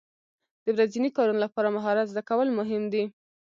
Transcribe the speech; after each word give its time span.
د 0.63 0.67
ورځني 0.75 1.09
کارونو 1.17 1.39
لپاره 1.45 1.75
مهارت 1.77 2.07
زده 2.11 2.21
کول 2.29 2.47
مهم 2.59 2.83
دي. 2.93 3.03